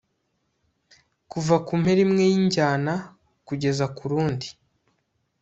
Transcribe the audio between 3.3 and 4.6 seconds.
kugeza kurundi